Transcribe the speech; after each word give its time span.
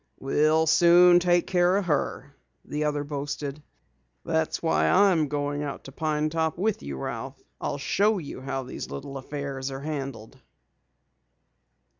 "We'll 0.19 0.65
soon 0.65 1.19
take 1.19 1.45
care 1.45 1.77
of 1.77 1.85
her," 1.85 2.35
the 2.65 2.85
other 2.85 3.03
boasted. 3.03 3.61
"That's 4.25 4.63
why 4.63 4.89
I'm 4.89 5.27
going 5.27 5.61
out 5.61 5.83
to 5.83 5.91
Pine 5.91 6.31
Top 6.31 6.57
with 6.57 6.81
you, 6.81 6.97
Ralph. 6.97 7.39
I'll 7.61 7.77
show 7.77 8.17
you 8.17 8.41
how 8.41 8.63
these 8.63 8.89
little 8.89 9.19
affairs 9.19 9.69
are 9.69 9.81
handled." 9.81 10.39